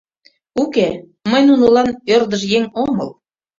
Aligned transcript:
Уке, 0.61 0.87
мый 1.31 1.41
нунылан 1.47 1.89
ӧрдыж 2.15 2.41
еҥ 2.57 2.63
омыл. 2.83 3.09